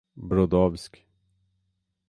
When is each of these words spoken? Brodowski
Brodowski 0.17 1.05